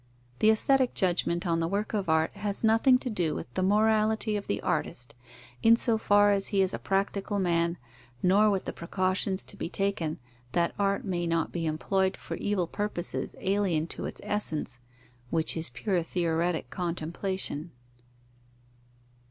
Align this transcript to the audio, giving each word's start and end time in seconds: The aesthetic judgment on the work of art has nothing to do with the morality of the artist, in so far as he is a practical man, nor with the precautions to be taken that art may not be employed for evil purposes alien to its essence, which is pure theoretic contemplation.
The 0.39 0.49
aesthetic 0.49 0.95
judgment 0.95 1.45
on 1.45 1.59
the 1.59 1.67
work 1.67 1.93
of 1.93 2.09
art 2.09 2.35
has 2.35 2.63
nothing 2.63 2.97
to 2.97 3.09
do 3.11 3.35
with 3.35 3.53
the 3.53 3.61
morality 3.61 4.35
of 4.35 4.47
the 4.47 4.59
artist, 4.61 5.13
in 5.61 5.75
so 5.75 5.99
far 5.99 6.31
as 6.31 6.47
he 6.47 6.63
is 6.63 6.73
a 6.73 6.79
practical 6.79 7.37
man, 7.37 7.77
nor 8.23 8.49
with 8.49 8.65
the 8.65 8.73
precautions 8.73 9.45
to 9.45 9.55
be 9.55 9.69
taken 9.69 10.17
that 10.53 10.73
art 10.79 11.05
may 11.05 11.27
not 11.27 11.51
be 11.51 11.67
employed 11.67 12.17
for 12.17 12.33
evil 12.37 12.65
purposes 12.65 13.35
alien 13.41 13.85
to 13.89 14.07
its 14.07 14.21
essence, 14.23 14.79
which 15.29 15.55
is 15.55 15.69
pure 15.69 16.01
theoretic 16.01 16.71
contemplation. 16.71 17.69